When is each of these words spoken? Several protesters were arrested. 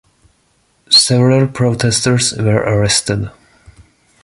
Several 0.89 1.47
protesters 1.47 2.33
were 2.33 2.55
arrested. 2.63 3.29